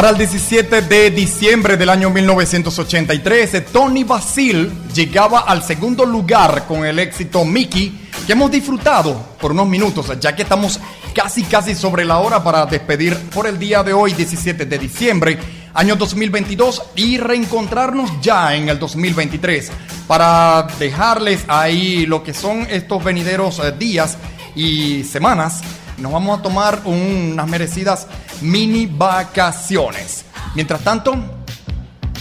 [0.00, 6.86] Para el 17 de diciembre del año 1983, Tony Basil llegaba al segundo lugar con
[6.86, 10.80] el éxito Mickey, que hemos disfrutado por unos minutos, ya que estamos
[11.14, 15.38] casi casi sobre la hora para despedir por el día de hoy, 17 de diciembre,
[15.74, 19.70] año 2022, y reencontrarnos ya en el 2023
[20.06, 24.16] para dejarles ahí lo que son estos venideros eh, días
[24.56, 25.60] y semanas.
[25.98, 28.06] Nos vamos a tomar unas merecidas
[28.42, 30.24] mini vacaciones.
[30.54, 31.16] Mientras tanto,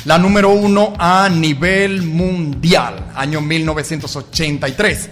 [0.05, 5.09] la número uno a nivel mundial, año 1983.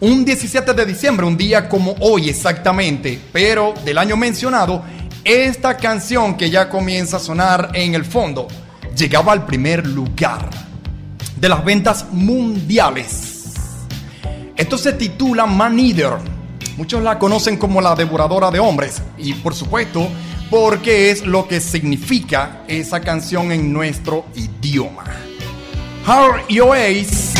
[0.00, 4.84] Un 17 de diciembre, un día como hoy exactamente, pero del año mencionado,
[5.24, 8.46] esta canción que ya comienza a sonar en el fondo
[8.94, 10.48] llegaba al primer lugar
[11.36, 13.36] de las ventas mundiales.
[14.56, 16.12] Esto se titula Man Eater.
[16.76, 20.08] Muchos la conocen como la devoradora de hombres y por supuesto
[20.50, 25.04] porque es lo que significa esa canción en nuestro idioma.
[26.06, 27.34] Hard Oasis.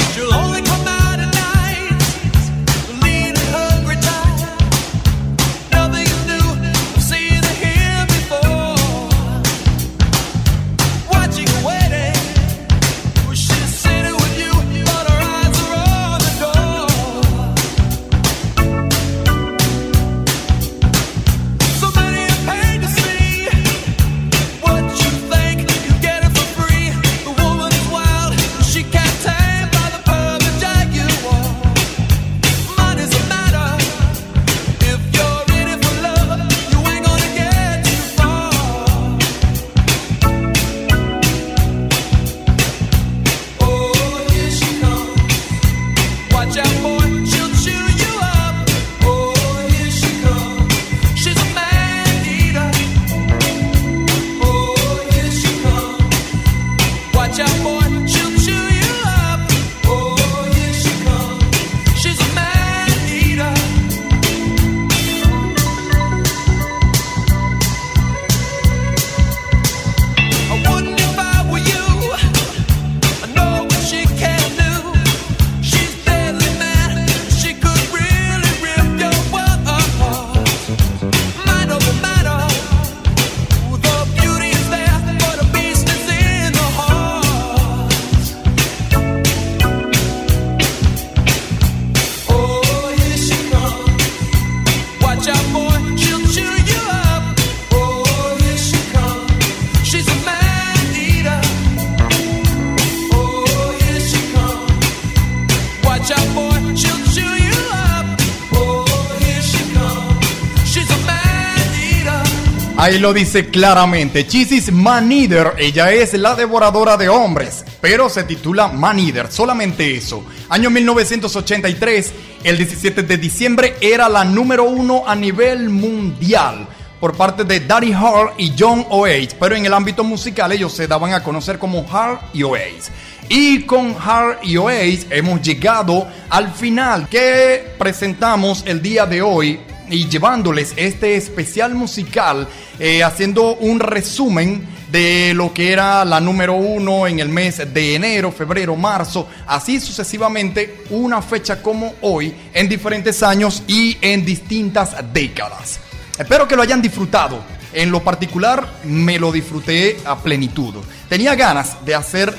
[112.86, 114.28] Ahí lo dice claramente.
[114.28, 120.24] Chisis Manider, ella es la devoradora de hombres, pero se titula Manider, solamente eso.
[120.48, 122.12] Año 1983,
[122.44, 126.68] el 17 de diciembre era la número uno a nivel mundial
[127.00, 130.86] por parte de Daddy Hall y John Oates, pero en el ámbito musical ellos se
[130.86, 132.92] daban a conocer como Hall y Oates.
[133.28, 139.58] Y con Hard y Oates hemos llegado al final que presentamos el día de hoy
[139.90, 142.48] y llevándoles este especial musical,
[142.78, 147.94] eh, haciendo un resumen de lo que era la número uno en el mes de
[147.94, 154.96] enero, febrero, marzo, así sucesivamente, una fecha como hoy, en diferentes años y en distintas
[155.12, 155.80] décadas.
[156.18, 157.40] Espero que lo hayan disfrutado.
[157.72, 160.74] En lo particular, me lo disfruté a plenitud.
[161.08, 162.34] Tenía ganas de hacer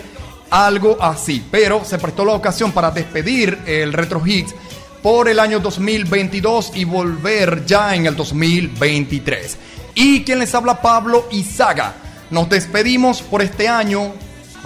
[0.49, 4.55] algo así, pero se prestó la ocasión para despedir el Retro Hits
[5.07, 9.57] por el año 2022 y volver ya en el 2023.
[9.95, 11.95] Y quien les habla Pablo Izaga.
[12.29, 14.11] Nos despedimos por este año,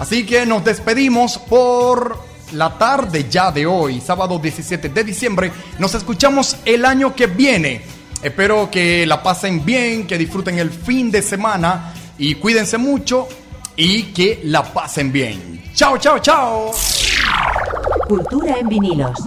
[0.00, 2.18] así que nos despedimos por
[2.54, 5.52] la tarde ya de hoy, sábado 17 de diciembre.
[5.78, 7.82] Nos escuchamos el año que viene.
[8.20, 13.28] Espero que la pasen bien, que disfruten el fin de semana y cuídense mucho
[13.76, 15.62] y que la pasen bien.
[15.72, 16.72] Chao, chao, chao.
[18.12, 19.20] Cultura en vinilos.